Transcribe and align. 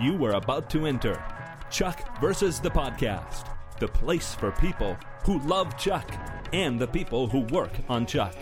You 0.00 0.24
are 0.24 0.32
about 0.32 0.70
to 0.70 0.86
enter. 0.86 1.22
Chuck 1.70 2.18
versus 2.22 2.58
the 2.58 2.70
podcast, 2.70 3.54
the 3.78 3.88
place 3.88 4.34
for 4.34 4.50
people 4.52 4.96
who 5.24 5.40
love 5.40 5.76
Chuck 5.76 6.10
and 6.54 6.80
the 6.80 6.86
people 6.86 7.26
who 7.26 7.40
work 7.54 7.72
on 7.86 8.06
Chuck. 8.06 8.34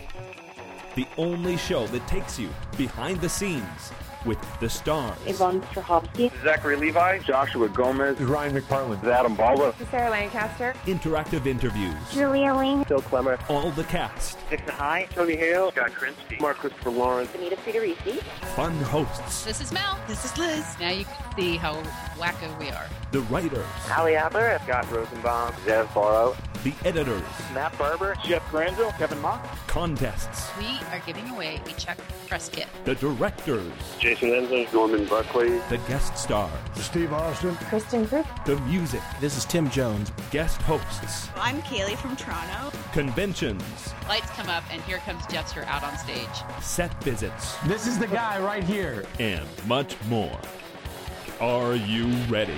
The 0.95 1.05
only 1.17 1.57
show 1.57 1.85
that 1.87 2.07
takes 2.07 2.39
you 2.39 2.49
behind 2.77 3.19
the 3.19 3.27
scenes 3.27 3.91
with 4.25 4.37
the 4.59 4.69
stars. 4.69 5.17
Yvonne 5.25 5.61
Strahovski. 5.61 6.31
Zachary 6.43 6.75
Levi, 6.75 7.19
Joshua 7.19 7.69
Gomez, 7.69 8.19
Ryan 8.19 8.55
McPartlin, 8.59 9.03
Adam 9.03 9.35
Baldwin, 9.35 9.73
Sarah 9.91 10.09
Lancaster. 10.09 10.73
Interactive 10.85 11.45
interviews. 11.45 11.95
Julia 12.11 12.53
Ling. 12.53 12.85
Phil 12.85 13.01
Clemmer, 13.01 13.37
All 13.49 13.71
the 13.71 13.83
cast. 13.85 14.37
Dixon 14.49 14.69
High, 14.69 15.07
Tony 15.13 15.35
Hale, 15.35 15.71
Scott 15.71 15.91
Krinsky, 15.91 16.39
Mark 16.41 16.57
Christopher 16.57 16.89
Lawrence, 16.91 17.31
Bonita 17.31 17.55
Friedericy. 17.57 18.21
Fun 18.55 18.75
hosts. 18.83 19.43
This 19.45 19.61
is 19.61 19.71
Mel. 19.71 19.99
This 20.07 20.25
is 20.25 20.37
Liz. 20.37 20.65
Now 20.79 20.89
you 20.91 21.05
can 21.05 21.35
see 21.35 21.57
how 21.57 21.75
wacko 22.17 22.57
we 22.59 22.69
are. 22.69 22.87
The 23.11 23.21
writers. 23.21 23.65
Ali 23.95 24.15
Adler, 24.15 24.59
Scott 24.63 24.91
Rosenbaum, 24.91 25.53
Zev 25.65 25.91
Borow, 25.93 26.35
The 26.63 26.73
editors. 26.85 27.23
Matt 27.53 27.75
Barber, 27.77 28.15
Jeff 28.25 28.47
Granville, 28.51 28.91
Kevin 28.93 29.19
Mock, 29.21 29.43
Contests. 29.67 30.49
We 30.57 30.65
are 30.91 31.01
giving 31.05 31.29
away 31.29 31.61
a 31.65 31.71
Chuck 31.79 31.97
press 32.27 32.49
kit. 32.49 32.67
The 32.85 32.95
directors. 32.95 33.71
Jason 34.09 34.31
Ensler, 34.31 34.73
Norman 34.73 35.05
Buckley, 35.05 35.49
The 35.69 35.77
guest 35.87 36.17
stars. 36.17 36.49
Steve 36.73 37.13
Austin, 37.13 37.53
Kristin 37.69 38.07
Kreuk. 38.07 38.25
The 38.43 38.59
music. 38.61 39.01
This 39.21 39.37
is 39.37 39.45
Tim 39.45 39.69
Jones. 39.69 40.11
Guest 40.31 40.59
hosts. 40.63 41.29
I'm 41.35 41.61
Kaylee 41.61 41.95
from 41.95 42.15
Toronto. 42.15 42.75
Conventions. 42.91 43.93
Lights 44.07 44.31
come 44.31 44.49
up, 44.49 44.63
and 44.73 44.81
here 44.81 44.97
comes 45.05 45.21
Jeffster 45.27 45.63
out 45.67 45.83
on 45.83 45.95
stage. 45.99 46.27
Set 46.59 46.91
visits. 47.03 47.55
This 47.67 47.85
is 47.85 47.99
the 47.99 48.07
guy 48.07 48.39
right 48.43 48.63
here. 48.63 49.05
and 49.19 49.45
much 49.67 49.95
more. 50.05 50.39
Are 51.39 51.75
you 51.75 52.07
ready? 52.29 52.57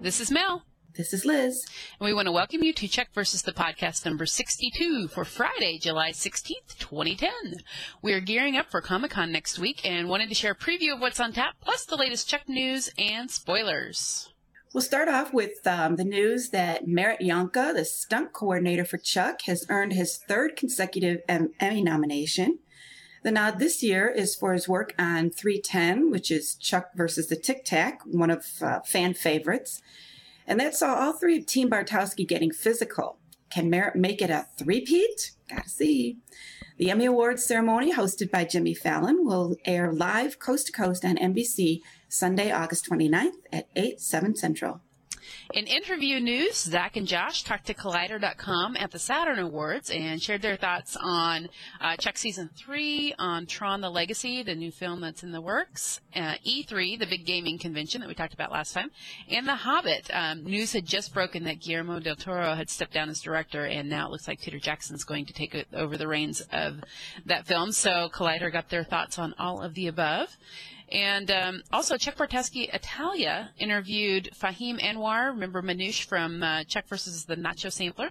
This 0.00 0.20
is 0.20 0.30
Mel. 0.30 0.62
This 0.96 1.12
is 1.12 1.24
Liz. 1.24 1.64
And 2.00 2.06
we 2.06 2.14
want 2.14 2.26
to 2.26 2.32
welcome 2.32 2.62
you 2.62 2.72
to 2.72 2.88
Chuck 2.88 3.08
versus 3.14 3.42
the 3.42 3.52
podcast 3.52 4.04
number 4.04 4.26
62 4.26 5.08
for 5.08 5.24
Friday, 5.24 5.78
July 5.78 6.10
16th, 6.10 6.78
2010. 6.78 7.62
We 8.02 8.12
are 8.14 8.20
gearing 8.20 8.56
up 8.56 8.70
for 8.70 8.80
Comic 8.80 9.12
Con 9.12 9.30
next 9.30 9.58
week 9.58 9.80
and 9.84 10.08
wanted 10.08 10.28
to 10.30 10.34
share 10.34 10.52
a 10.52 10.56
preview 10.56 10.94
of 10.94 11.00
what's 11.00 11.20
on 11.20 11.32
tap, 11.32 11.54
plus 11.60 11.84
the 11.84 11.96
latest 11.96 12.28
Chuck 12.28 12.48
news 12.48 12.90
and 12.98 13.30
spoilers. 13.30 14.32
We'll 14.74 14.82
start 14.82 15.08
off 15.08 15.32
with 15.32 15.64
um, 15.66 15.96
the 15.96 16.04
news 16.04 16.50
that 16.50 16.88
Merritt 16.88 17.20
Yohnka, 17.20 17.74
the 17.74 17.84
stunt 17.84 18.32
coordinator 18.32 18.84
for 18.84 18.98
Chuck, 18.98 19.42
has 19.42 19.66
earned 19.68 19.92
his 19.92 20.16
third 20.16 20.56
consecutive 20.56 21.20
em- 21.28 21.52
Emmy 21.60 21.82
nomination. 21.82 22.58
The 23.22 23.30
nod 23.30 23.58
this 23.58 23.82
year 23.82 24.08
is 24.08 24.34
for 24.34 24.52
his 24.52 24.68
work 24.68 24.94
on 24.98 25.30
310, 25.30 26.10
which 26.10 26.30
is 26.30 26.54
Chuck 26.54 26.90
versus 26.96 27.28
the 27.28 27.36
Tic 27.36 27.64
Tac, 27.64 28.00
one 28.04 28.30
of 28.30 28.46
uh, 28.60 28.80
fan 28.80 29.14
favorites. 29.14 29.80
And 30.48 30.58
that 30.60 30.74
saw 30.74 30.94
all 30.94 31.12
three 31.12 31.38
of 31.38 31.46
Team 31.46 31.68
Bartowski 31.68 32.26
getting 32.26 32.50
physical. 32.50 33.18
Can 33.50 33.68
Merritt 33.68 33.96
make 33.96 34.22
it 34.22 34.30
a 34.30 34.46
three-peat? 34.56 35.32
Gotta 35.48 35.68
see. 35.68 36.16
The 36.78 36.90
Emmy 36.90 37.04
Awards 37.04 37.44
ceremony, 37.44 37.92
hosted 37.92 38.30
by 38.30 38.46
Jimmy 38.46 38.72
Fallon, 38.72 39.26
will 39.26 39.56
air 39.66 39.92
live 39.92 40.38
coast 40.38 40.66
to 40.68 40.72
coast 40.72 41.04
on 41.04 41.16
NBC 41.16 41.82
Sunday, 42.08 42.50
August 42.50 42.88
29th 42.88 43.34
at 43.52 43.68
8, 43.76 44.00
7 44.00 44.36
Central. 44.36 44.80
In 45.54 45.66
interview 45.66 46.20
news, 46.20 46.56
Zach 46.56 46.96
and 46.96 47.06
Josh 47.06 47.42
talked 47.42 47.66
to 47.66 47.74
Collider.com 47.74 48.76
at 48.76 48.90
the 48.90 48.98
Saturn 48.98 49.38
Awards 49.38 49.90
and 49.90 50.22
shared 50.22 50.42
their 50.42 50.56
thoughts 50.56 50.96
on 51.00 51.48
uh, 51.80 51.96
Chuck 51.96 52.18
Season 52.18 52.50
3, 52.54 53.14
on 53.18 53.46
Tron 53.46 53.80
the 53.80 53.90
Legacy, 53.90 54.42
the 54.42 54.54
new 54.54 54.70
film 54.70 55.00
that's 55.00 55.22
in 55.22 55.32
the 55.32 55.40
works, 55.40 56.00
uh, 56.14 56.34
E3, 56.46 56.98
the 56.98 57.06
big 57.06 57.24
gaming 57.24 57.58
convention 57.58 58.00
that 58.00 58.08
we 58.08 58.14
talked 58.14 58.34
about 58.34 58.52
last 58.52 58.72
time, 58.72 58.90
and 59.30 59.46
The 59.46 59.54
Hobbit. 59.54 60.10
Um, 60.12 60.44
news 60.44 60.72
had 60.72 60.84
just 60.84 61.14
broken 61.14 61.44
that 61.44 61.60
Guillermo 61.60 62.00
del 62.00 62.16
Toro 62.16 62.54
had 62.54 62.68
stepped 62.68 62.92
down 62.92 63.08
as 63.08 63.20
director, 63.20 63.64
and 63.64 63.88
now 63.88 64.06
it 64.06 64.10
looks 64.10 64.28
like 64.28 64.40
Peter 64.40 64.58
Jackson's 64.58 65.04
going 65.04 65.26
to 65.26 65.32
take 65.32 65.66
over 65.72 65.96
the 65.96 66.08
reins 66.08 66.42
of 66.52 66.82
that 67.26 67.46
film. 67.46 67.72
So 67.72 68.10
Collider 68.12 68.52
got 68.52 68.68
their 68.68 68.84
thoughts 68.84 69.18
on 69.18 69.34
all 69.38 69.62
of 69.62 69.74
the 69.74 69.86
above. 69.86 70.36
And 70.90 71.30
um, 71.30 71.62
also, 71.72 71.98
Chuck 71.98 72.16
Bartowski 72.16 72.72
Italia 72.72 73.50
interviewed 73.58 74.30
Fahim 74.34 74.82
Anwar, 74.82 75.32
remember 75.32 75.60
Manoosh 75.60 76.04
from 76.04 76.42
uh, 76.42 76.64
Chuck 76.64 76.88
versus 76.88 77.26
the 77.26 77.36
Nacho 77.36 77.70
Sampler? 77.70 78.10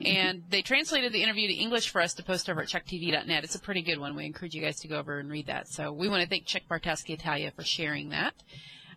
And 0.00 0.44
they 0.48 0.62
translated 0.62 1.12
the 1.12 1.22
interview 1.22 1.48
to 1.48 1.54
English 1.54 1.90
for 1.90 2.00
us 2.00 2.14
to 2.14 2.22
post 2.22 2.48
over 2.48 2.62
at 2.62 2.68
chucktv.net. 2.68 3.44
It's 3.44 3.56
a 3.56 3.60
pretty 3.60 3.82
good 3.82 3.98
one. 3.98 4.14
We 4.14 4.26
encourage 4.26 4.54
you 4.54 4.62
guys 4.62 4.78
to 4.80 4.88
go 4.88 4.96
over 4.96 5.18
and 5.18 5.28
read 5.28 5.46
that. 5.48 5.68
So 5.68 5.92
we 5.92 6.08
want 6.08 6.22
to 6.22 6.28
thank 6.28 6.46
Chuck 6.46 6.62
Bartowski 6.70 7.14
Italia 7.14 7.50
for 7.54 7.64
sharing 7.64 8.10
that. 8.10 8.34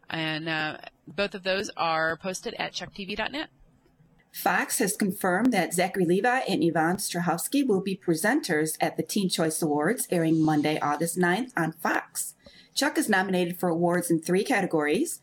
And 0.10 0.48
uh, 0.48 0.78
both 1.08 1.34
of 1.34 1.44
those 1.44 1.72
are 1.76 2.18
posted 2.18 2.54
at 2.60 2.74
chucktv.net. 2.74 3.50
Fox 4.32 4.80
has 4.80 4.96
confirmed 4.96 5.52
that 5.52 5.74
Zachary 5.74 6.06
Levi 6.06 6.40
and 6.48 6.64
Yvonne 6.64 6.98
Strahovski 6.98 7.68
will 7.68 7.82
be 7.82 7.98
presenters 7.98 8.78
at 8.80 8.96
the 8.96 9.04
Teen 9.04 9.28
Choice 9.28 9.62
Awards 9.62 10.08
airing 10.10 10.42
Monday, 10.42 10.80
August 10.80 11.18
9th 11.18 11.52
on 11.58 11.74
Fox. 11.74 12.36
Chuck 12.74 12.98
is 12.98 13.10
nominated 13.10 13.60
for 13.60 13.70
awards 13.70 14.10
in 14.10 14.20
three 14.20 14.44
categories. 14.44 15.22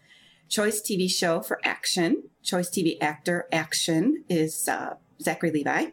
Choice 0.49 0.81
TV 0.81 1.11
Show 1.11 1.41
for 1.41 1.61
Action, 1.63 2.25
Choice 2.43 2.71
TV 2.71 2.97
Actor 3.01 3.47
Action 3.53 4.25
is 4.29 4.69
uh, 4.69 4.95
Zachary 5.21 5.51
Levi, 5.51 5.87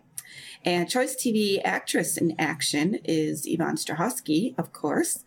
and 0.64 0.90
Choice 0.90 1.16
TV 1.16 1.60
Actress 1.64 2.18
in 2.18 2.36
Action 2.40 3.00
is 3.04 3.46
Yvonne 3.46 3.76
Strahovski, 3.76 4.58
of 4.58 4.72
course. 4.72 5.26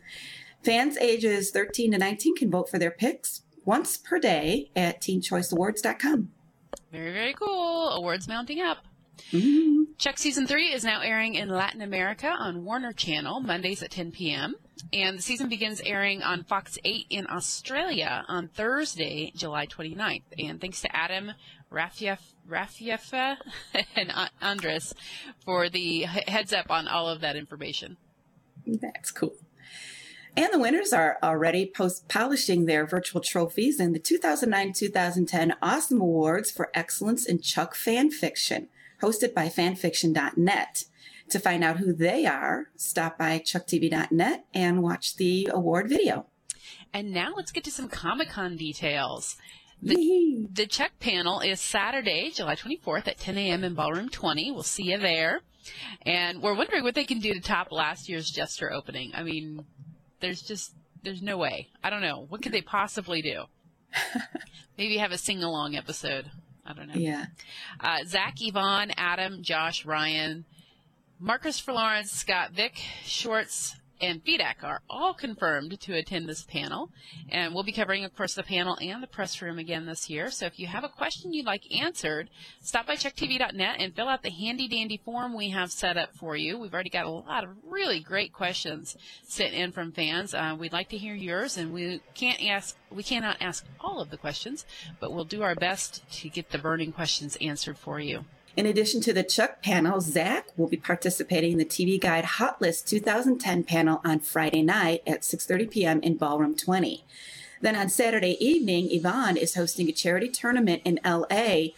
Fans 0.64 0.96
ages 0.98 1.50
13 1.50 1.92
to 1.92 1.98
19 1.98 2.36
can 2.36 2.50
vote 2.50 2.68
for 2.68 2.78
their 2.78 2.90
picks 2.90 3.42
once 3.64 3.96
per 3.96 4.18
day 4.18 4.70
at 4.74 5.00
teenchoiceawards.com. 5.00 6.30
Very, 6.90 7.12
very 7.12 7.34
cool. 7.34 7.90
Awards 7.90 8.26
mounting 8.26 8.60
up. 8.60 8.87
Mhm. 9.32 9.98
Chuck 9.98 10.18
Season 10.18 10.46
3 10.46 10.72
is 10.72 10.84
now 10.84 11.00
airing 11.00 11.34
in 11.34 11.48
Latin 11.48 11.80
America 11.80 12.28
on 12.28 12.64
Warner 12.64 12.92
Channel, 12.92 13.40
Mondays 13.40 13.82
at 13.82 13.90
10 13.90 14.12
p.m. 14.12 14.54
And 14.92 15.18
the 15.18 15.22
season 15.22 15.48
begins 15.48 15.80
airing 15.80 16.22
on 16.22 16.44
Fox 16.44 16.78
8 16.84 17.06
in 17.10 17.26
Australia 17.28 18.24
on 18.28 18.48
Thursday, 18.48 19.32
July 19.34 19.66
29th. 19.66 20.22
And 20.38 20.60
thanks 20.60 20.80
to 20.82 20.96
Adam 20.96 21.32
Rafief, 21.70 22.18
Rafiefa 22.48 23.36
and 23.96 24.12
Andres 24.40 24.94
for 25.44 25.68
the 25.68 26.02
heads 26.02 26.52
up 26.52 26.70
on 26.70 26.86
all 26.86 27.08
of 27.08 27.20
that 27.20 27.36
information. 27.36 27.96
That's 28.66 29.10
cool. 29.10 29.34
And 30.36 30.52
the 30.52 30.58
winners 30.58 30.92
are 30.92 31.18
already 31.22 31.66
post 31.66 32.06
polishing 32.08 32.66
their 32.66 32.86
virtual 32.86 33.20
trophies 33.20 33.80
in 33.80 33.92
the 33.92 33.98
2009 33.98 34.72
2010 34.72 35.54
Awesome 35.60 36.00
Awards 36.00 36.50
for 36.50 36.70
Excellence 36.74 37.26
in 37.26 37.40
Chuck 37.40 37.74
Fan 37.74 38.10
Fiction, 38.10 38.68
hosted 39.02 39.34
by 39.34 39.48
fanfiction.net. 39.48 40.84
To 41.30 41.38
find 41.38 41.62
out 41.62 41.76
who 41.76 41.92
they 41.92 42.24
are, 42.24 42.70
stop 42.76 43.18
by 43.18 43.38
chucktv.net 43.38 44.46
and 44.54 44.82
watch 44.82 45.16
the 45.16 45.50
award 45.52 45.88
video. 45.88 46.26
And 46.92 47.12
now 47.12 47.34
let's 47.36 47.52
get 47.52 47.64
to 47.64 47.70
some 47.70 47.88
Comic 47.88 48.30
Con 48.30 48.56
details. 48.56 49.36
The, 49.82 50.48
the 50.52 50.66
Chuck 50.66 50.92
panel 50.98 51.40
is 51.40 51.60
Saturday, 51.60 52.30
July 52.30 52.56
24th 52.56 53.06
at 53.08 53.18
10 53.18 53.38
a.m. 53.38 53.62
in 53.62 53.74
Ballroom 53.74 54.08
20. 54.08 54.50
We'll 54.52 54.62
see 54.62 54.84
you 54.84 54.98
there. 54.98 55.42
And 56.02 56.42
we're 56.42 56.56
wondering 56.56 56.82
what 56.82 56.94
they 56.94 57.04
can 57.04 57.20
do 57.20 57.34
to 57.34 57.40
top 57.40 57.70
last 57.70 58.08
year's 58.08 58.32
Jeffster 58.32 58.72
opening. 58.72 59.12
I 59.14 59.22
mean, 59.22 59.66
there's 60.20 60.42
just, 60.42 60.74
there's 61.02 61.22
no 61.22 61.36
way. 61.36 61.68
I 61.84 61.90
don't 61.90 62.02
know. 62.02 62.24
What 62.28 62.42
could 62.42 62.52
they 62.52 62.62
possibly 62.62 63.22
do? 63.22 63.44
Maybe 64.78 64.96
have 64.96 65.12
a 65.12 65.18
sing 65.18 65.42
along 65.42 65.76
episode. 65.76 66.30
I 66.68 66.74
don't 66.74 66.88
know. 66.88 66.94
Yeah. 66.94 67.26
Uh, 67.80 68.04
Zach, 68.06 68.34
Yvonne, 68.40 68.92
Adam, 68.96 69.42
Josh, 69.42 69.86
Ryan, 69.86 70.44
Mark 71.18 71.42
Christopher 71.42 71.72
Lawrence, 71.72 72.12
Scott, 72.12 72.52
Vik, 72.52 72.78
Schwartz, 73.04 73.74
and 74.00 74.24
Fedak 74.24 74.62
are 74.62 74.82
all 74.88 75.14
confirmed 75.14 75.80
to 75.80 75.94
attend 75.94 76.28
this 76.28 76.42
panel. 76.44 76.90
And 77.28 77.54
we'll 77.54 77.64
be 77.64 77.72
covering, 77.72 78.04
of 78.04 78.16
course, 78.16 78.34
the 78.34 78.42
panel 78.42 78.78
and 78.80 79.02
the 79.02 79.06
press 79.06 79.40
room 79.42 79.58
again 79.58 79.86
this 79.86 80.08
year. 80.08 80.30
So 80.30 80.46
if 80.46 80.58
you 80.58 80.66
have 80.66 80.84
a 80.84 80.88
question 80.88 81.32
you'd 81.32 81.46
like 81.46 81.64
answered, 81.74 82.30
stop 82.60 82.86
by 82.86 82.96
chucktv.net 82.96 83.76
and 83.78 83.94
fill 83.94 84.08
out 84.08 84.22
the 84.22 84.30
handy 84.30 84.68
dandy 84.68 85.00
form 85.04 85.34
we 85.34 85.50
have 85.50 85.72
set 85.72 85.96
up 85.96 86.14
for 86.14 86.36
you. 86.36 86.58
We've 86.58 86.74
already 86.74 86.90
got 86.90 87.06
a 87.06 87.10
lot 87.10 87.44
of 87.44 87.50
really 87.64 88.00
great 88.00 88.32
questions 88.32 88.96
sent 89.24 89.54
in 89.54 89.72
from 89.72 89.92
fans. 89.92 90.34
Uh, 90.34 90.56
we'd 90.58 90.72
like 90.72 90.88
to 90.90 90.98
hear 90.98 91.14
yours, 91.14 91.56
and 91.56 91.72
we 91.72 92.00
can't 92.14 92.42
ask, 92.44 92.76
we 92.90 93.02
cannot 93.02 93.36
ask 93.40 93.64
all 93.80 94.00
of 94.00 94.10
the 94.10 94.16
questions, 94.16 94.64
but 95.00 95.12
we'll 95.12 95.24
do 95.24 95.42
our 95.42 95.54
best 95.54 96.08
to 96.10 96.28
get 96.28 96.50
the 96.50 96.58
burning 96.58 96.92
questions 96.92 97.36
answered 97.40 97.78
for 97.78 98.00
you. 98.00 98.24
In 98.56 98.66
addition 98.66 99.00
to 99.02 99.12
the 99.12 99.22
Chuck 99.22 99.62
panel, 99.62 100.00
Zach 100.00 100.48
will 100.56 100.68
be 100.68 100.76
participating 100.76 101.52
in 101.52 101.58
the 101.58 101.64
TV 101.64 102.00
Guide 102.00 102.24
Hot 102.24 102.60
List 102.60 102.88
2010 102.88 103.64
panel 103.64 104.00
on 104.04 104.20
Friday 104.20 104.62
night 104.62 105.02
at 105.06 105.22
6:30 105.22 105.70
p.m. 105.70 106.00
in 106.00 106.16
Ballroom 106.16 106.56
20. 106.56 107.04
Then 107.60 107.76
on 107.76 107.88
Saturday 107.88 108.36
evening, 108.44 108.88
Yvonne 108.90 109.36
is 109.36 109.54
hosting 109.54 109.88
a 109.88 109.92
charity 109.92 110.28
tournament 110.28 110.82
in 110.84 111.00
LA 111.04 111.68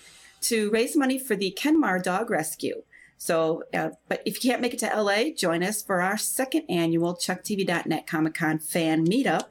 to 0.43 0.70
raise 0.70 0.96
money 0.96 1.19
for 1.19 1.37
the 1.37 1.56
Kenmar 1.58 2.02
Dog 2.02 2.31
Rescue. 2.31 2.82
So, 3.16 3.64
uh, 3.75 3.90
but 4.08 4.23
if 4.25 4.43
you 4.43 4.50
can't 4.50 4.62
make 4.62 4.73
it 4.73 4.81
to 4.81 5.02
LA, 5.02 5.31
join 5.37 5.62
us 5.62 5.82
for 5.82 6.00
our 6.00 6.16
second 6.16 6.64
annual 6.70 7.14
ChuckTV.net 7.14 8.06
Comic 8.06 8.34
Con 8.34 8.58
fan 8.58 9.06
meetup. 9.06 9.49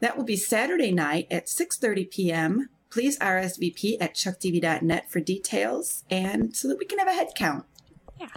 That 0.00 0.16
will 0.16 0.24
be 0.24 0.36
Saturday 0.36 0.92
night 0.92 1.26
at 1.30 1.46
6:30 1.46 2.10
p.m. 2.10 2.68
Please 2.90 3.18
RSVP 3.18 3.96
at 4.00 4.14
ChuckTV.net 4.14 5.10
for 5.10 5.20
details 5.20 6.04
and 6.10 6.56
so 6.56 6.68
that 6.68 6.78
we 6.78 6.86
can 6.86 6.98
have 6.98 7.08
a 7.08 7.12
head 7.12 7.28
count. 7.36 7.64
Yeah. 8.18 8.28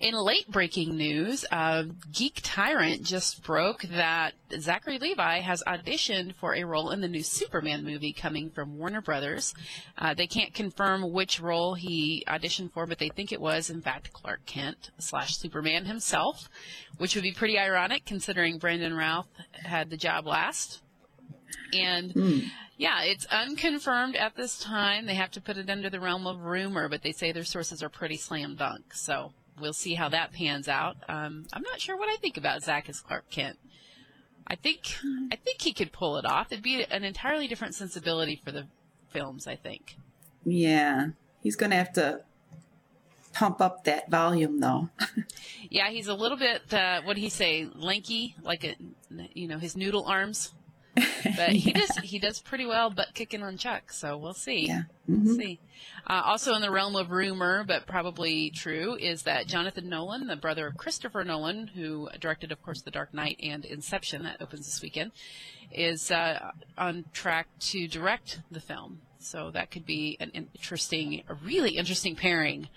In 0.00 0.14
late 0.14 0.48
breaking 0.50 0.96
news, 0.96 1.44
uh, 1.50 1.84
Geek 2.12 2.40
Tyrant 2.42 3.02
just 3.02 3.42
broke 3.42 3.82
that 3.82 4.34
Zachary 4.58 4.98
Levi 4.98 5.40
has 5.40 5.62
auditioned 5.66 6.34
for 6.36 6.54
a 6.54 6.64
role 6.64 6.90
in 6.90 7.00
the 7.00 7.08
new 7.08 7.22
Superman 7.22 7.84
movie 7.84 8.12
coming 8.12 8.50
from 8.50 8.78
Warner 8.78 9.00
Brothers. 9.00 9.54
Uh, 9.96 10.14
they 10.14 10.26
can't 10.26 10.54
confirm 10.54 11.12
which 11.12 11.40
role 11.40 11.74
he 11.74 12.24
auditioned 12.28 12.72
for, 12.72 12.86
but 12.86 12.98
they 12.98 13.08
think 13.08 13.32
it 13.32 13.40
was, 13.40 13.70
in 13.70 13.80
fact, 13.82 14.12
Clark 14.12 14.46
Kent 14.46 14.90
slash 14.98 15.36
Superman 15.36 15.86
himself, 15.86 16.48
which 16.98 17.14
would 17.14 17.24
be 17.24 17.32
pretty 17.32 17.58
ironic 17.58 18.04
considering 18.04 18.58
Brandon 18.58 18.94
Routh 18.94 19.28
had 19.52 19.90
the 19.90 19.96
job 19.96 20.26
last. 20.26 20.82
And 21.72 22.50
yeah, 22.78 23.02
it's 23.02 23.26
unconfirmed 23.26 24.16
at 24.16 24.36
this 24.36 24.58
time. 24.58 25.06
They 25.06 25.14
have 25.14 25.32
to 25.32 25.40
put 25.40 25.58
it 25.58 25.68
under 25.68 25.90
the 25.90 26.00
realm 26.00 26.26
of 26.26 26.44
rumor, 26.44 26.88
but 26.88 27.02
they 27.02 27.12
say 27.12 27.32
their 27.32 27.44
sources 27.44 27.82
are 27.82 27.88
pretty 27.88 28.16
slam 28.16 28.54
dunk. 28.54 28.94
So 28.94 29.32
we'll 29.60 29.72
see 29.72 29.94
how 29.94 30.08
that 30.10 30.32
pans 30.32 30.68
out. 30.68 30.96
Um, 31.08 31.46
I'm 31.52 31.62
not 31.62 31.80
sure 31.80 31.96
what 31.96 32.08
I 32.08 32.16
think 32.16 32.36
about 32.36 32.62
Zach 32.62 32.88
as 32.88 33.00
Clark 33.00 33.28
Kent. 33.30 33.58
I 34.46 34.54
think 34.54 34.96
I 35.30 35.36
think 35.36 35.60
he 35.60 35.74
could 35.74 35.92
pull 35.92 36.16
it 36.16 36.24
off. 36.24 36.52
It'd 36.52 36.64
be 36.64 36.84
an 36.84 37.04
entirely 37.04 37.48
different 37.48 37.74
sensibility 37.74 38.40
for 38.42 38.52
the 38.52 38.66
films. 39.10 39.46
I 39.46 39.56
think. 39.56 39.96
Yeah, 40.44 41.08
he's 41.42 41.56
going 41.56 41.70
to 41.70 41.76
have 41.76 41.92
to 41.94 42.20
pump 43.34 43.60
up 43.60 43.84
that 43.84 44.08
volume 44.08 44.60
though. 44.60 44.88
Yeah, 45.70 45.90
he's 45.90 46.06
a 46.06 46.14
little 46.14 46.38
bit. 46.38 46.72
Uh, 46.72 47.02
what 47.02 47.14
do 47.16 47.20
he 47.20 47.28
say? 47.28 47.68
Lanky, 47.74 48.34
like 48.42 48.64
a, 48.64 48.74
you 49.34 49.46
know, 49.48 49.58
his 49.58 49.76
noodle 49.76 50.06
arms. 50.06 50.54
But 51.36 51.50
he 51.50 51.72
does 51.72 51.96
he 51.98 52.18
does 52.18 52.40
pretty 52.40 52.66
well, 52.66 52.90
butt 52.90 53.14
kicking 53.14 53.42
on 53.42 53.56
Chuck. 53.56 53.92
So 53.92 54.16
we'll 54.16 54.34
see. 54.34 54.66
Yeah. 54.66 54.82
We'll 55.06 55.36
see. 55.36 55.60
Uh, 56.06 56.22
also, 56.24 56.54
in 56.54 56.62
the 56.62 56.70
realm 56.70 56.96
of 56.96 57.10
rumor, 57.10 57.64
but 57.64 57.86
probably 57.86 58.50
true, 58.50 58.96
is 58.96 59.22
that 59.22 59.46
Jonathan 59.46 59.88
Nolan, 59.88 60.26
the 60.26 60.36
brother 60.36 60.66
of 60.66 60.76
Christopher 60.76 61.22
Nolan, 61.24 61.68
who 61.68 62.08
directed, 62.18 62.50
of 62.50 62.62
course, 62.62 62.82
The 62.82 62.90
Dark 62.90 63.12
Knight 63.14 63.38
and 63.42 63.64
Inception, 63.64 64.22
that 64.24 64.40
opens 64.40 64.66
this 64.66 64.82
weekend, 64.82 65.12
is 65.72 66.10
uh, 66.10 66.50
on 66.76 67.04
track 67.12 67.48
to 67.60 67.86
direct 67.86 68.40
the 68.50 68.60
film. 68.60 69.00
So 69.18 69.50
that 69.50 69.70
could 69.70 69.84
be 69.84 70.16
an 70.20 70.30
interesting, 70.30 71.22
a 71.28 71.34
really 71.34 71.76
interesting 71.76 72.16
pairing. 72.16 72.68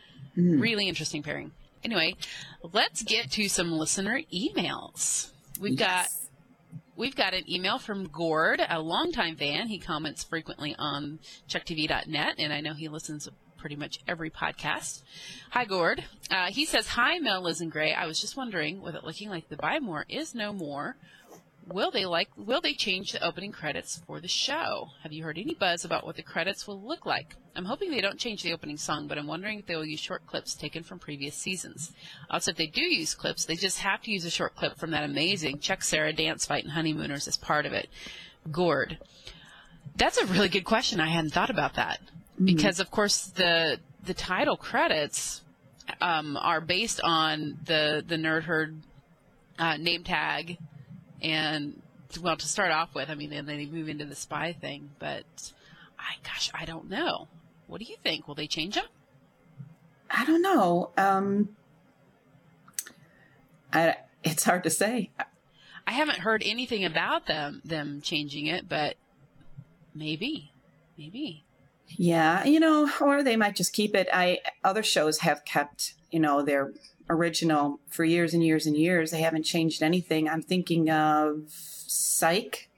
Really 0.60 0.88
interesting 0.88 1.24
pairing. 1.24 1.52
Anyway, 1.84 2.16
let's 2.64 3.02
get 3.04 3.32
to 3.32 3.50
some 3.50 3.72
listener 3.72 4.22
emails. 4.34 5.32
We've 5.60 5.78
got 5.78 6.08
We've 7.02 7.16
got 7.16 7.34
an 7.34 7.52
email 7.52 7.80
from 7.80 8.10
Gord, 8.10 8.62
a 8.70 8.80
longtime 8.80 9.36
fan. 9.36 9.70
He 9.70 9.80
comments 9.80 10.24
frequently 10.24 10.76
on 10.78 11.18
ChuckTV.net, 11.50 12.36
and 12.38 12.54
I 12.54 12.62
know 12.62 12.76
he 12.76 12.90
listens 12.90 13.28
pretty 13.58 13.76
much 13.76 14.02
every 14.08 14.30
podcast. 14.30 15.02
Hi, 15.50 15.66
Gord. 15.66 16.04
Uh, 16.30 16.52
he 16.52 16.64
says, 16.64 16.86
Hi, 16.90 17.18
Mel, 17.18 17.42
Liz, 17.42 17.60
and 17.60 17.72
Gray. 17.72 17.92
I 17.92 18.06
was 18.06 18.22
just 18.22 18.38
wondering, 18.38 18.84
with 18.84 18.94
it 18.94 19.04
looking 19.04 19.32
like 19.32 19.50
the 19.50 19.58
Buy 19.58 19.80
More 19.80 20.06
is 20.10 20.36
no 20.36 20.54
more, 20.54 20.96
will 21.68 21.92
they 21.92 22.06
like 22.06 22.30
will 22.36 22.62
they 22.62 22.74
change 22.74 23.12
the 23.12 23.24
opening 23.24 23.52
credits 23.52 24.02
for 24.06 24.20
the 24.20 24.28
show? 24.28 24.90
Have 25.04 25.14
you 25.14 25.24
heard 25.24 25.38
any 25.38 25.54
buzz 25.54 25.86
about 25.86 26.06
what 26.06 26.16
the 26.16 26.24
credits 26.24 26.68
will 26.68 26.82
look 26.82 27.06
like? 27.06 27.36
I'm 27.56 27.66
hoping 27.66 27.92
they 27.92 28.02
don't 28.02 28.20
change 28.20 28.44
the 28.44 28.54
opening 28.54 28.78
song, 28.78 29.08
but 29.08 29.18
I'm 29.18 29.28
wondering 29.28 29.60
if 29.60 29.66
they 29.66 29.76
will 29.76 29.86
use 29.86 30.00
short 30.00 30.26
clips 30.26 30.56
taken 30.56 30.84
from 30.84 31.00
previous 31.00 31.36
seasons. 31.36 31.92
Also, 32.30 32.52
if 32.52 32.58
they 32.58 32.68
do 32.68 32.82
use 32.82 33.14
clips, 33.14 33.46
they 33.46 33.56
just 33.56 33.80
have 33.80 34.02
to 34.04 34.12
use 34.12 34.26
a 34.26 34.30
short 34.30 34.56
clip 34.56 34.78
from 34.78 34.92
that 34.92 35.04
amazing 35.04 35.60
Chuck 35.60 35.84
Sarah 35.84 36.14
dance 36.14 36.46
fight 36.46 36.64
in 36.64 36.72
Honeymooners 36.72 37.28
as 37.28 37.38
part 37.38 37.66
of 37.66 37.74
it. 37.74 37.90
Gord. 38.52 38.98
That's 39.96 40.18
a 40.18 40.26
really 40.26 40.50
good 40.50 40.66
question. 40.66 41.00
I 41.00 41.10
hadn't 41.10 41.32
thought 41.32 41.50
about 41.50 41.76
that. 41.76 42.00
Because 42.44 42.80
of 42.80 42.90
course 42.90 43.26
the 43.26 43.80
the 44.04 44.14
title 44.16 44.58
credits 44.58 45.44
um, 46.00 46.38
are 46.38 46.62
based 46.62 47.00
on 47.04 47.60
the 47.66 48.04
the 48.08 48.16
Nerd 48.16 48.44
Herd 48.44 48.82
uh, 49.60 49.78
name 49.78 50.04
tag 50.04 50.58
and 51.22 51.82
well 52.22 52.36
to 52.36 52.48
start 52.48 52.72
off 52.72 52.94
with 52.94 53.10
i 53.10 53.16
mean 53.16 53.32
and 53.32 53.48
then 53.48 53.58
they 53.58 53.66
move 53.66 53.88
into 53.88 54.06
the 54.06 54.16
spy 54.16 54.52
thing 54.54 54.90
but 55.00 55.54
i 55.98 56.16
gosh 56.24 56.52
i 56.54 56.66
don't 56.66 56.90
know 56.90 57.28
what 57.68 57.80
do 57.80 57.86
you 57.86 57.96
think 58.04 58.28
will 58.28 58.36
they 58.36 58.48
change 58.48 58.76
them 58.76 58.86
I 60.14 60.26
don't 60.26 60.42
know. 60.42 60.92
Um, 60.98 61.56
I, 63.72 63.96
it's 64.24 64.44
hard 64.44 64.64
to 64.66 64.70
say. 64.70 65.10
i 65.88 65.92
haven't 65.92 66.20
heard 66.20 66.44
anything 66.46 66.84
about 66.84 67.28
them 67.28 67.62
them 67.64 68.02
changing 68.02 68.48
it 68.48 68.68
but 68.68 68.96
maybe 69.96 70.52
maybe 70.98 71.44
Yeah, 71.98 72.44
you 72.46 72.60
know, 72.60 72.90
or 73.02 73.24
they 73.24 73.36
might 73.36 73.56
just 73.56 73.74
keep 73.74 73.96
it. 73.96 74.08
I 74.14 74.40
other 74.64 74.84
shows 74.84 75.20
have 75.20 75.44
kept, 75.46 75.94
you 76.10 76.20
know, 76.20 76.42
their 76.42 76.72
original 77.10 77.80
for 77.88 78.04
years 78.04 78.34
and 78.34 78.44
years 78.44 78.66
and 78.66 78.78
years. 78.78 79.12
They 79.12 79.22
haven't 79.22 79.44
changed 79.44 79.84
anything. 79.84 80.30
I'm 80.30 80.42
thinking 80.42 80.90
of 80.90 81.44
Psych 81.48 82.70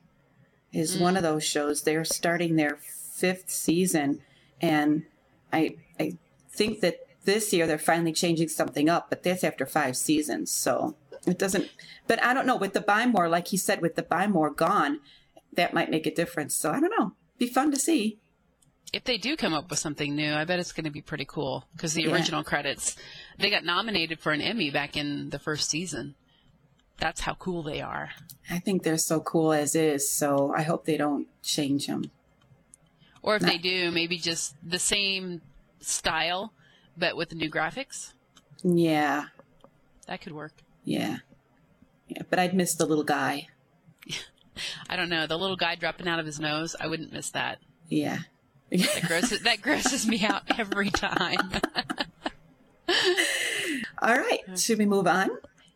is 0.72 0.98
mm. 0.98 1.02
one 1.02 1.18
of 1.18 1.24
those 1.24 1.44
shows. 1.44 1.84
They're 1.84 2.06
starting 2.06 2.56
their 2.56 2.78
fifth 2.78 3.50
season, 3.50 4.22
and 4.62 5.04
I 5.52 5.76
I 6.00 6.18
think 6.50 6.82
that 6.82 7.00
this 7.26 7.54
year 7.54 7.68
they're 7.68 7.78
finally 7.78 8.14
changing 8.14 8.50
something 8.50 8.90
up. 8.90 9.10
But 9.10 9.24
that's 9.24 9.44
after 9.44 9.66
five 9.66 9.96
seasons, 9.96 10.52
so 10.52 10.96
it 11.26 11.40
doesn't. 11.40 11.70
But 12.08 12.24
I 12.24 12.34
don't 12.34 12.48
know 12.48 12.58
with 12.58 12.74
the 12.74 12.82
Buy 12.82 13.06
More, 13.06 13.30
like 13.30 13.50
he 13.50 13.58
said, 13.58 13.82
with 13.82 13.96
the 13.96 14.04
Buy 14.04 14.28
More 14.28 14.50
gone, 14.50 15.00
that 15.54 15.74
might 15.74 15.92
make 15.92 16.06
a 16.06 16.14
difference. 16.14 16.56
So 16.56 16.72
I 16.72 16.80
don't 16.80 16.94
know. 16.98 17.14
Be 17.38 17.48
fun 17.48 17.72
to 17.72 17.80
see. 17.80 18.20
If 18.94 19.04
they 19.04 19.18
do 19.18 19.36
come 19.36 19.54
up 19.54 19.70
with 19.70 19.80
something 19.80 20.16
new 20.16 20.34
i 20.34 20.46
bet 20.46 20.60
it's 20.60 20.72
going 20.72 20.84
to 20.86 20.92
be 20.92 21.02
pretty 21.02 21.26
cool 21.26 21.66
because 21.76 21.94
the 21.94 22.04
Yeah. 22.04 22.14
original 22.14 22.44
credits 22.44 22.96
they 23.40 23.50
got 23.50 23.64
nominated 23.66 24.20
for 24.20 24.32
an 24.32 24.40
emmy 24.42 24.70
back 24.72 24.96
in 24.96 25.30
the 25.32 25.40
first 25.40 25.70
season 25.70 26.16
that's 26.98 27.22
how 27.22 27.34
cool 27.34 27.64
they 27.64 27.82
are 27.82 28.12
I 28.50 28.60
think 28.60 28.84
they're 28.84 28.98
so 28.98 29.20
cool 29.22 29.52
as 29.54 29.74
is, 29.76 30.10
so 30.12 30.54
I 30.56 30.62
hope 30.64 30.86
they 30.86 30.98
don't 30.98 31.28
change 31.42 31.88
them. 31.88 32.12
or 33.22 33.36
if 33.38 33.42
they 33.42 33.58
do 33.58 33.90
maybe 33.92 34.18
just 34.18 34.56
the 34.64 34.80
same 34.80 35.42
style 35.80 36.54
but 36.98 37.18
with 37.18 37.30
the 37.30 37.36
new 37.36 37.50
graphics 37.50 38.14
Yeah, 38.64 39.26
that 40.08 40.22
could 40.22 40.34
work 40.34 40.54
yeah, 40.86 41.18
yeah. 42.10 42.22
But 42.30 42.38
I'd 42.40 42.54
miss 42.54 42.76
the 42.76 42.86
little 42.86 43.06
guy. 43.06 43.48
I 44.90 44.98
don't 44.98 45.08
know. 45.10 45.26
The 45.28 45.38
little 45.38 45.56
guy 45.56 45.76
dropping 45.76 46.10
out 46.10 46.20
of 46.20 46.26
his 46.26 46.42
nose, 46.42 46.76
I 46.78 46.88
wouldn't 46.88 47.14
miss 47.14 47.30
that. 47.32 47.60
Yeah. 47.88 48.20
That 48.74 49.04
grosses, 49.08 49.42
that 49.42 49.62
grosses 49.62 50.08
me 50.08 50.26
out 50.26 50.44
every 50.58 50.90
time. 50.90 51.38
All 54.02 54.18
right. 54.18 54.40
Should 54.58 54.80
we 54.80 54.86
move 54.86 55.08
on? 55.08 55.30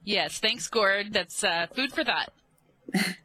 yes, 0.03 0.39
thanks, 0.39 0.67
Gord. 0.67 1.13
That's 1.13 1.43
uh, 1.43 1.67
food 1.73 1.93
for 1.93 2.03
thought. 2.03 2.33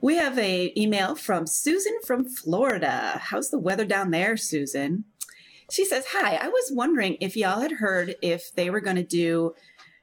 We 0.00 0.16
have 0.16 0.38
a 0.38 0.72
email 0.80 1.16
from 1.16 1.46
Susan 1.48 1.98
from 2.06 2.24
Florida. 2.24 3.18
How's 3.20 3.50
the 3.50 3.58
weather 3.58 3.84
down 3.84 4.12
there, 4.12 4.36
Susan? 4.36 5.04
She 5.72 5.84
says, 5.84 6.04
"Hi. 6.12 6.36
I 6.36 6.48
was 6.48 6.70
wondering 6.72 7.16
if 7.20 7.36
y'all 7.36 7.60
had 7.60 7.72
heard 7.72 8.14
if 8.22 8.54
they 8.54 8.70
were 8.70 8.80
going 8.80 8.96
to 8.96 9.02
do, 9.02 9.56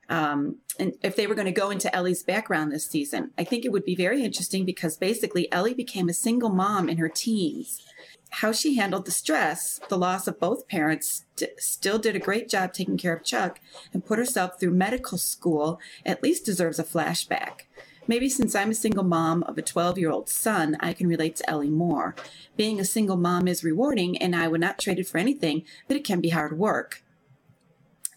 um, 0.09 0.57
and 0.77 0.95
if 1.01 1.15
they 1.15 1.27
were 1.27 1.33
going 1.33 1.45
to 1.45 1.53
go 1.53 1.69
into 1.69 1.93
Ellie's 1.95 2.23
background 2.23 2.73
this 2.73 2.87
season. 2.87 3.31
I 3.37 3.45
think 3.45 3.63
it 3.63 3.71
would 3.71 3.85
be 3.85 3.95
very 3.95 4.21
interesting 4.21 4.65
because 4.65 4.97
basically 4.97 5.49
Ellie 5.51 5.73
became 5.73 6.09
a 6.09 6.13
single 6.13 6.49
mom 6.49 6.89
in 6.89 6.97
her 6.97 7.09
teens. 7.09 7.81
How 8.29 8.51
she 8.51 8.75
handled 8.75 9.05
the 9.05 9.11
stress, 9.11 9.79
the 9.89 9.97
loss 9.97 10.27
of 10.27 10.39
both 10.39 10.67
parents, 10.67 11.25
d- 11.35 11.47
still 11.57 11.97
did 11.97 12.15
a 12.15 12.19
great 12.19 12.49
job 12.49 12.73
taking 12.73 12.97
care 12.97 13.15
of 13.15 13.23
Chuck, 13.23 13.59
and 13.93 14.05
put 14.05 14.19
herself 14.19 14.59
through 14.59 14.71
medical 14.71 15.17
school. 15.17 15.79
At 16.05 16.23
least 16.23 16.45
deserves 16.45 16.79
a 16.79 16.83
flashback." 16.83 17.61
Maybe 18.07 18.29
since 18.29 18.53
I'm 18.53 18.69
a 18.69 18.75
single 18.75 19.03
mom 19.03 19.41
of 19.43 19.57
a 19.57 19.63
12 19.63 19.97
year 19.97 20.11
old 20.11 20.29
son, 20.29 20.77
I 20.79 20.93
can 20.93 21.07
relate 21.07 21.35
to 21.37 21.49
Ellie 21.49 21.69
more. 21.69 22.15
Being 22.55 22.79
a 22.79 22.85
single 22.85 23.17
mom 23.17 23.47
is 23.47 23.63
rewarding, 23.63 24.17
and 24.17 24.35
I 24.35 24.47
would 24.47 24.61
not 24.61 24.79
trade 24.79 24.99
it 24.99 25.07
for 25.07 25.17
anything, 25.17 25.63
but 25.87 25.97
it 25.97 26.03
can 26.03 26.21
be 26.21 26.29
hard 26.29 26.57
work. 26.57 27.03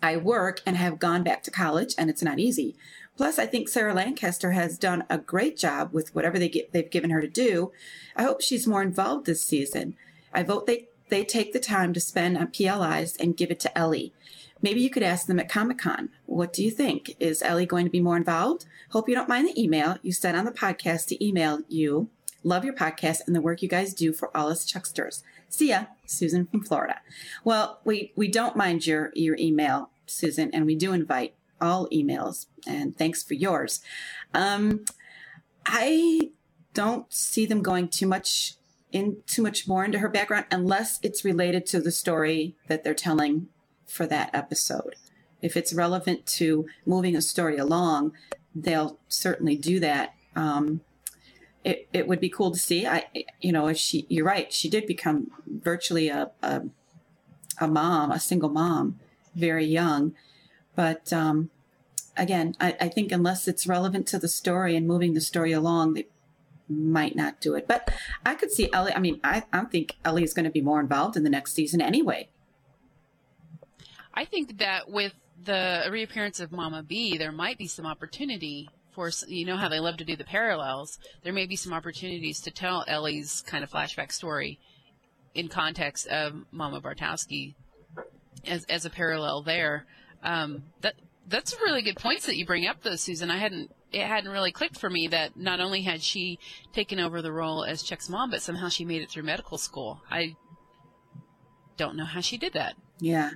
I 0.02 0.16
work 0.16 0.60
and 0.66 0.76
have 0.76 0.98
gone 0.98 1.22
back 1.22 1.42
to 1.44 1.50
college, 1.50 1.94
and 1.98 2.10
it's 2.10 2.22
not 2.22 2.38
easy. 2.38 2.76
Plus, 3.18 3.37
I 3.37 3.46
think 3.46 3.68
Sarah 3.68 3.94
Lancaster 3.94 4.52
has 4.52 4.78
done 4.78 5.02
a 5.10 5.18
great 5.18 5.56
job 5.56 5.92
with 5.92 6.14
whatever 6.14 6.38
they 6.38 6.48
get, 6.48 6.72
they've 6.72 6.88
given 6.88 7.10
her 7.10 7.20
to 7.20 7.26
do. 7.26 7.72
I 8.14 8.22
hope 8.22 8.40
she's 8.40 8.64
more 8.64 8.80
involved 8.80 9.26
this 9.26 9.42
season. 9.42 9.96
I 10.32 10.44
vote 10.44 10.66
they, 10.66 10.87
they 11.08 11.25
take 11.25 11.52
the 11.52 11.58
time 11.58 11.92
to 11.94 12.00
spend 12.00 12.38
on 12.38 12.52
PLIs 12.52 13.16
and 13.16 13.37
give 13.37 13.50
it 13.50 13.58
to 13.60 13.76
Ellie. 13.76 14.12
Maybe 14.62 14.80
you 14.80 14.88
could 14.88 15.02
ask 15.02 15.26
them 15.26 15.40
at 15.40 15.48
Comic 15.48 15.78
Con. 15.78 16.10
What 16.26 16.52
do 16.52 16.62
you 16.62 16.70
think? 16.70 17.16
Is 17.18 17.42
Ellie 17.42 17.66
going 17.66 17.87
to 17.87 17.90
be 17.90 18.00
more 18.00 18.16
involved? 18.16 18.66
Hope 18.90 19.08
you 19.08 19.16
don't 19.16 19.28
mind 19.28 19.48
the 19.48 19.60
email. 19.60 19.98
You 20.00 20.12
said 20.12 20.37
on 20.37 20.44
the 20.44 20.52
podcast 20.52 21.06
to 21.06 21.25
email 21.25 21.62
you. 21.68 22.10
Love 22.44 22.64
your 22.64 22.75
podcast 22.75 23.26
and 23.26 23.34
the 23.34 23.40
work 23.40 23.62
you 23.62 23.68
guys 23.68 23.94
do 23.94 24.12
for 24.12 24.34
all 24.37 24.48
us 24.48 24.64
Chucksters. 24.64 25.25
See 25.48 25.70
ya, 25.70 25.87
Susan 26.06 26.46
from 26.46 26.62
Florida. 26.62 27.00
Well, 27.42 27.80
we, 27.84 28.12
we 28.14 28.28
don't 28.28 28.54
mind 28.54 28.87
your, 28.87 29.10
your 29.16 29.37
email, 29.40 29.90
Susan, 30.06 30.54
and 30.54 30.66
we 30.66 30.76
do 30.76 30.92
invite 30.92 31.34
all 31.60 31.88
emails, 31.90 32.46
and 32.66 32.96
thanks 32.96 33.22
for 33.22 33.34
yours. 33.34 33.80
Um, 34.34 34.84
I 35.66 36.30
don't 36.74 37.12
see 37.12 37.46
them 37.46 37.62
going 37.62 37.88
too 37.88 38.06
much 38.06 38.54
in 38.90 39.18
too 39.26 39.42
much 39.42 39.68
more 39.68 39.84
into 39.84 39.98
her 39.98 40.08
background 40.08 40.46
unless 40.50 40.98
it's 41.02 41.24
related 41.24 41.66
to 41.66 41.80
the 41.80 41.92
story 41.92 42.56
that 42.68 42.84
they're 42.84 42.94
telling 42.94 43.48
for 43.86 44.06
that 44.06 44.30
episode. 44.32 44.94
If 45.42 45.56
it's 45.56 45.72
relevant 45.72 46.26
to 46.38 46.66
moving 46.86 47.14
a 47.14 47.22
story 47.22 47.58
along, 47.58 48.12
they'll 48.54 48.98
certainly 49.08 49.56
do 49.56 49.78
that. 49.80 50.14
Um, 50.34 50.80
it, 51.64 51.88
it 51.92 52.08
would 52.08 52.20
be 52.20 52.28
cool 52.28 52.50
to 52.50 52.58
see. 52.58 52.86
I, 52.86 53.04
you 53.40 53.52
know, 53.52 53.68
if 53.68 53.76
she, 53.76 54.06
you're 54.08 54.24
right, 54.24 54.52
she 54.52 54.68
did 54.70 54.86
become 54.86 55.30
virtually 55.46 56.08
a, 56.08 56.30
a, 56.42 56.62
a 57.60 57.68
mom, 57.68 58.10
a 58.10 58.20
single 58.20 58.48
mom, 58.48 58.98
very 59.34 59.66
young. 59.66 60.14
But 60.78 61.12
um, 61.12 61.50
again, 62.16 62.54
I, 62.61 62.76
I 62.80 62.88
think 62.88 63.11
unless 63.11 63.49
it's 63.49 63.66
relevant 63.66 64.06
to 64.08 64.18
the 64.18 64.28
story 64.28 64.76
and 64.76 64.87
moving 64.87 65.12
the 65.12 65.20
story 65.20 65.50
along, 65.50 65.94
they 65.94 66.06
might 66.68 67.16
not 67.16 67.40
do 67.40 67.56
it. 67.56 67.66
But 67.66 67.92
I 68.25 68.37
could 68.37 68.52
see 68.52 68.73
Ellie. 68.73 68.92
I 68.94 69.00
mean, 69.00 69.18
I, 69.25 69.42
I 69.52 69.64
think 69.64 69.97
Ellie 70.04 70.23
is 70.23 70.32
going 70.32 70.44
to 70.44 70.52
be 70.52 70.61
more 70.61 70.78
involved 70.78 71.16
in 71.16 71.25
the 71.25 71.30
next 71.30 71.54
season 71.54 71.80
anyway. 71.80 72.28
I 74.14 74.25
think 74.25 74.58
that 74.58 74.88
with 74.88 75.14
the 75.44 75.88
reappearance 75.90 76.38
of 76.38 76.52
Mama 76.52 76.85
B, 76.85 77.18
there 77.18 77.32
might 77.32 77.58
be 77.58 77.66
some 77.66 77.85
opportunity 77.85 78.70
for 78.92 79.11
you 79.26 79.47
know 79.47 79.56
how 79.56 79.68
they 79.68 79.80
love 79.80 79.97
to 79.97 80.04
do 80.04 80.14
the 80.14 80.23
parallels. 80.23 81.00
There 81.25 81.32
may 81.32 81.47
be 81.47 81.56
some 81.56 81.73
opportunities 81.73 82.40
to 82.42 82.52
tell 82.52 82.85
Ellie's 82.87 83.42
kind 83.49 83.64
of 83.64 83.70
flashback 83.73 84.12
story 84.12 84.61
in 85.35 85.49
context 85.49 86.06
of 86.06 86.44
Mama 86.52 86.80
Bartowski 86.80 87.56
as 88.47 88.64
as 88.66 88.85
a 88.85 88.90
parallel 88.90 89.42
there. 89.42 89.85
Um, 90.22 90.64
that 90.80 90.94
that's 91.28 91.54
really 91.60 91.82
good 91.82 91.96
points 91.96 92.26
that 92.26 92.37
you 92.37 92.46
bring 92.46 92.66
up, 92.66 92.82
though, 92.82 92.96
Susan. 92.96 93.30
I 93.30 93.38
hadn't 93.38 93.70
it 93.92 94.06
hadn't 94.06 94.30
really 94.30 94.52
clicked 94.52 94.78
for 94.78 94.90
me 94.90 95.08
that 95.08 95.37
not 95.37 95.60
only 95.60 95.82
had 95.82 96.02
she 96.02 96.38
taken 96.72 97.00
over 97.00 97.22
the 97.22 97.32
role 97.32 97.64
as 97.64 97.82
Chuck's 97.82 98.08
mom, 98.08 98.30
but 98.30 98.42
somehow 98.42 98.68
she 98.68 98.84
made 98.84 99.00
it 99.02 99.10
through 99.10 99.22
medical 99.22 99.56
school. 99.58 100.02
I 100.10 100.37
don't 101.76 101.96
know 101.96 102.04
how 102.04 102.20
she 102.20 102.37
did 102.37 102.52
that. 102.54 102.75
Yeah. 103.00 103.30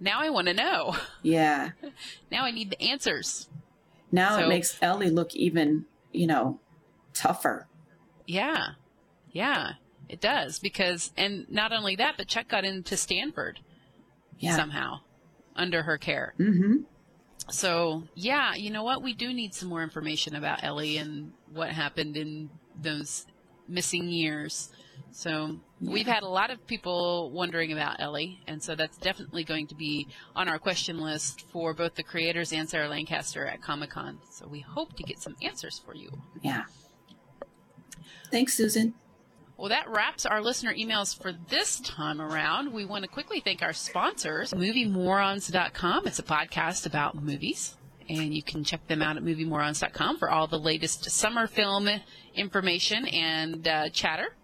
Now 0.00 0.20
I 0.20 0.30
want 0.30 0.48
to 0.48 0.54
know. 0.54 0.96
Yeah. 1.22 1.70
now 2.30 2.44
I 2.44 2.50
need 2.50 2.70
the 2.70 2.80
answers. 2.82 3.48
Now 4.10 4.36
So- 4.38 4.44
it 4.44 4.48
makes 4.48 4.78
Ellie 4.82 5.10
look 5.10 5.34
even, 5.34 5.86
you 6.12 6.26
know, 6.26 6.58
tougher. 7.14 7.66
Yeah. 8.26 8.74
Yeah, 9.30 9.72
it 10.08 10.20
does 10.20 10.58
because 10.58 11.12
and 11.16 11.50
not 11.50 11.72
only 11.72 11.96
that, 11.96 12.16
but 12.18 12.28
Chuck 12.28 12.48
got 12.48 12.64
into 12.64 12.96
Stanford 12.96 13.60
Yeah. 14.38 14.56
somehow 14.56 15.00
under 15.56 15.82
her 15.82 15.98
care. 15.98 16.34
Mm-hmm. 16.38 16.82
So, 17.50 18.04
yeah, 18.14 18.54
you 18.54 18.70
know 18.70 18.84
what? 18.84 19.02
We 19.02 19.14
do 19.14 19.32
need 19.32 19.54
some 19.54 19.68
more 19.68 19.82
information 19.82 20.36
about 20.36 20.62
Ellie 20.62 20.96
and 20.96 21.32
what 21.52 21.70
happened 21.70 22.16
in 22.16 22.50
those 22.80 23.26
missing 23.68 24.08
years. 24.08 24.70
So, 25.10 25.58
we've 25.80 26.06
had 26.06 26.22
a 26.22 26.28
lot 26.28 26.50
of 26.50 26.66
people 26.66 27.30
wondering 27.30 27.72
about 27.72 28.00
Ellie, 28.00 28.40
and 28.46 28.62
so 28.62 28.74
that's 28.74 28.96
definitely 28.96 29.44
going 29.44 29.66
to 29.66 29.74
be 29.74 30.08
on 30.34 30.48
our 30.48 30.58
question 30.58 31.00
list 31.00 31.42
for 31.50 31.74
both 31.74 31.96
the 31.96 32.02
creators 32.02 32.52
and 32.52 32.68
Sarah 32.68 32.88
Lancaster 32.88 33.46
at 33.46 33.60
Comic 33.60 33.90
Con. 33.90 34.18
So, 34.30 34.46
we 34.46 34.60
hope 34.60 34.96
to 34.96 35.02
get 35.02 35.20
some 35.20 35.36
answers 35.42 35.78
for 35.84 35.94
you. 35.94 36.10
Yeah. 36.42 36.64
Thanks, 38.30 38.54
Susan. 38.54 38.94
Well, 39.62 39.68
that 39.68 39.88
wraps 39.88 40.26
our 40.26 40.42
listener 40.42 40.74
emails 40.74 41.16
for 41.16 41.32
this 41.32 41.78
time 41.78 42.20
around. 42.20 42.72
We 42.72 42.84
want 42.84 43.04
to 43.04 43.08
quickly 43.08 43.38
thank 43.38 43.62
our 43.62 43.72
sponsors, 43.72 44.52
MovieMorons.com. 44.52 46.08
It's 46.08 46.18
a 46.18 46.24
podcast 46.24 46.84
about 46.84 47.22
movies, 47.22 47.76
and 48.08 48.34
you 48.34 48.42
can 48.42 48.64
check 48.64 48.84
them 48.88 49.00
out 49.02 49.16
at 49.16 49.22
MovieMorons.com 49.22 50.18
for 50.18 50.28
all 50.28 50.48
the 50.48 50.58
latest 50.58 51.08
summer 51.12 51.46
film 51.46 51.88
information 52.34 53.06
and 53.06 53.68
uh, 53.68 53.88
chatter. 53.90 54.34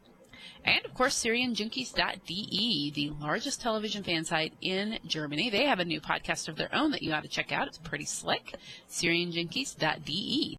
And 0.64 0.84
of 0.84 0.94
course, 0.94 1.20
SerienJunkies.de, 1.20 2.92
the 2.94 3.10
largest 3.20 3.60
television 3.60 4.04
fan 4.04 4.24
site 4.24 4.52
in 4.60 5.00
Germany. 5.04 5.50
They 5.50 5.66
have 5.66 5.80
a 5.80 5.84
new 5.84 6.00
podcast 6.00 6.46
of 6.46 6.54
their 6.54 6.72
own 6.72 6.92
that 6.92 7.02
you 7.02 7.12
ought 7.12 7.24
to 7.24 7.28
check 7.28 7.50
out. 7.50 7.66
It's 7.66 7.78
pretty 7.78 8.04
slick. 8.04 8.54
SerienJunkies.de. 8.88 10.58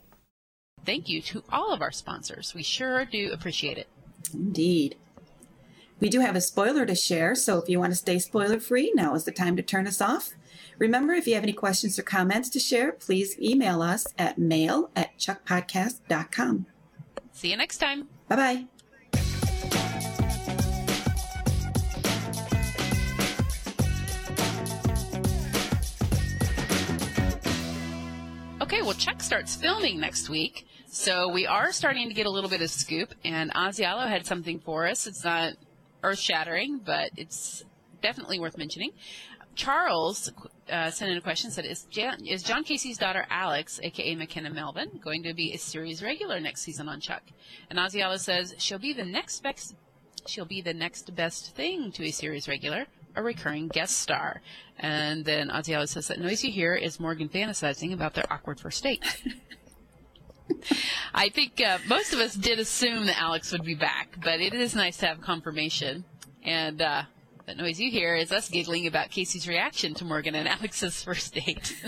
Thank 0.85 1.09
you 1.09 1.21
to 1.23 1.43
all 1.51 1.73
of 1.73 1.81
our 1.81 1.91
sponsors. 1.91 2.53
We 2.55 2.63
sure 2.63 3.03
do 3.03 3.33
appreciate 3.33 3.77
it. 3.77 3.89
Indeed. 4.33 4.95
We 6.03 6.09
do 6.09 6.19
have 6.19 6.35
a 6.35 6.41
spoiler 6.41 6.85
to 6.85 6.95
share, 6.95 7.33
so 7.33 7.59
if 7.59 7.69
you 7.69 7.79
want 7.79 7.93
to 7.93 7.95
stay 7.95 8.19
spoiler 8.19 8.59
free, 8.59 8.91
now 8.93 9.15
is 9.15 9.23
the 9.23 9.31
time 9.31 9.55
to 9.55 9.63
turn 9.63 9.87
us 9.87 10.01
off. 10.01 10.33
Remember, 10.77 11.13
if 11.13 11.27
you 11.27 11.35
have 11.35 11.43
any 11.43 11.53
questions 11.53 11.97
or 11.97 12.03
comments 12.03 12.49
to 12.49 12.59
share, 12.59 12.91
please 12.91 13.39
email 13.39 13.81
us 13.81 14.05
at 14.17 14.37
mail 14.37 14.91
at 14.97 15.17
chuckpodcast.com. 15.17 16.65
See 17.31 17.51
you 17.51 17.55
next 17.55 17.77
time. 17.77 18.09
Bye 18.27 18.35
bye. 18.35 18.65
Okay, 28.59 28.81
well, 28.81 28.93
Chuck 28.93 29.21
starts 29.21 29.55
filming 29.55 30.01
next 30.01 30.29
week, 30.29 30.67
so 30.87 31.29
we 31.29 31.47
are 31.47 31.71
starting 31.71 32.09
to 32.09 32.13
get 32.13 32.25
a 32.25 32.29
little 32.29 32.49
bit 32.49 32.61
of 32.61 32.69
scoop, 32.69 33.13
and 33.23 33.53
Ausiello 33.53 34.09
had 34.09 34.25
something 34.25 34.59
for 34.59 34.85
us. 34.85 35.07
It's 35.07 35.23
not 35.23 35.53
earth 36.03 36.19
shattering, 36.19 36.79
but 36.83 37.11
it's 37.17 37.63
definitely 38.01 38.39
worth 38.39 38.57
mentioning. 38.57 38.91
Charles 39.55 40.31
uh, 40.71 40.89
sent 40.89 41.11
in 41.11 41.17
a 41.17 41.21
question 41.21 41.51
said, 41.51 41.65
is, 41.65 41.83
Jan- 41.83 42.25
is 42.25 42.41
John 42.41 42.63
Casey's 42.63 42.97
daughter 42.97 43.25
Alex, 43.29 43.79
aka 43.83 44.15
Mekenna 44.15 44.51
Melvin, 44.51 44.99
going 45.03 45.23
to 45.23 45.33
be 45.33 45.53
a 45.53 45.57
series 45.57 46.01
regular 46.01 46.39
next 46.39 46.61
season 46.61 46.89
on 46.89 46.99
Chuck? 46.99 47.23
And 47.69 47.77
Ausiello 47.77 48.19
says 48.19 48.55
she'll 48.57 48.79
be 48.79 48.93
the 48.93 49.05
next 49.05 49.43
best 49.43 49.75
she'll 50.25 50.45
be 50.45 50.61
the 50.61 50.73
next 50.73 51.13
best 51.15 51.55
thing 51.55 51.91
to 51.91 52.05
a 52.05 52.11
series 52.11 52.47
regular, 52.47 52.85
a 53.15 53.21
recurring 53.21 53.67
guest 53.67 53.97
star. 53.97 54.41
And 54.79 55.25
then 55.25 55.49
Ausiello 55.49 55.87
says 55.87 56.07
that 56.07 56.19
noise 56.19 56.43
you 56.43 56.51
hear 56.51 56.73
is 56.73 56.99
Morgan 56.99 57.29
fantasizing 57.29 57.93
about 57.93 58.13
their 58.13 58.31
awkward 58.31 58.59
first 58.59 58.83
date. 58.83 59.03
I 61.13 61.29
think 61.29 61.61
uh, 61.61 61.77
most 61.87 62.13
of 62.13 62.19
us 62.19 62.35
did 62.35 62.59
assume 62.59 63.05
that 63.05 63.19
Alex 63.19 63.51
would 63.51 63.63
be 63.63 63.75
back, 63.75 64.17
but 64.23 64.39
it 64.39 64.53
is 64.53 64.75
nice 64.75 64.97
to 64.97 65.07
have 65.07 65.21
confirmation. 65.21 66.05
And 66.43 66.81
uh, 66.81 67.03
that 67.45 67.57
noise 67.57 67.79
you 67.79 67.91
hear 67.91 68.15
is 68.15 68.31
us 68.31 68.49
giggling 68.49 68.87
about 68.87 69.09
Casey's 69.09 69.47
reaction 69.47 69.93
to 69.95 70.05
Morgan 70.05 70.35
and 70.35 70.47
Alex's 70.47 71.01
first 71.03 71.33
date. 71.33 71.75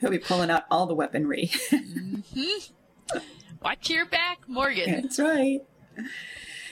He'll 0.00 0.10
be 0.10 0.18
pulling 0.18 0.50
out 0.50 0.64
all 0.70 0.86
the 0.86 0.94
weaponry. 0.94 1.50
Watch 3.62 3.90
your 3.90 4.04
back, 4.06 4.40
Morgan. 4.46 5.02
That's 5.02 5.18
right. 5.18 5.62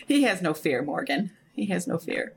He 0.06 0.22
has 0.24 0.42
no 0.42 0.52
fear, 0.52 0.82
Morgan. 0.82 1.30
He 1.52 1.66
has 1.66 1.86
no 1.86 1.98
fear. 1.98 2.34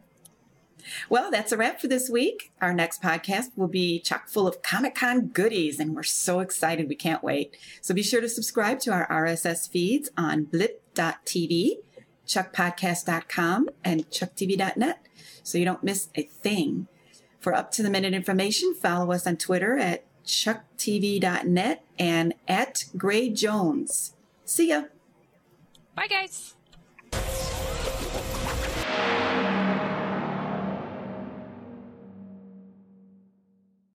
Well, 1.10 1.32
that's 1.32 1.52
a 1.52 1.58
wrap 1.58 1.80
for 1.80 1.88
this 1.88 2.10
week. 2.10 2.52
Our 2.62 2.74
next 2.74 3.02
podcast 3.02 3.52
will 3.56 3.68
be 3.68 4.00
chock 4.00 4.30
full 4.30 4.48
of 4.48 4.62
Comic 4.62 4.96
Con 4.96 5.28
goodies, 5.28 5.80
and 5.80 5.96
we're 5.96 6.04
so 6.04 6.40
excited. 6.40 6.90
We 6.90 6.96
can't 6.96 7.24
wait. 7.24 7.56
So 7.82 7.94
be 7.94 8.04
sure 8.04 8.22
to 8.22 8.30
subscribe 8.30 8.80
to 8.82 8.92
our 8.92 9.08
RSS 9.08 9.70
feeds 9.70 10.10
on 10.18 10.46
blip.tv, 10.46 11.78
chuckpodcast.com, 12.26 13.70
and 13.84 14.10
chucktv.net 14.10 15.08
so 15.44 15.58
you 15.58 15.66
don't 15.66 15.84
miss 15.84 16.10
a 16.16 16.24
thing. 16.24 16.88
For 17.40 17.54
up 17.54 17.72
to 17.72 17.84
the 17.84 17.90
minute 17.90 18.14
information, 18.14 18.74
follow 18.74 19.12
us 19.14 19.26
on 19.26 19.38
Twitter 19.38 19.78
at 19.78 20.04
chucktv.net 20.26 21.86
and 21.98 22.34
at 22.48 22.86
Gray 22.98 23.30
Jones. 23.30 24.14
See 24.44 24.70
ya. 24.70 24.84
Bye, 25.96 26.08
guys. 26.08 26.57